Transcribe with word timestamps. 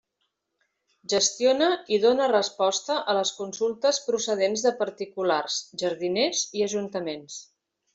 Gestiona 1.13 1.67
i 1.97 1.99
dóna 2.07 2.31
resposta 2.33 2.97
a 3.13 3.17
les 3.19 3.35
consultes 3.43 4.03
procedents 4.09 4.67
de 4.69 4.75
particulars, 4.85 5.63
jardiners 5.87 6.47
i 6.61 6.71
ajuntaments. 6.73 7.43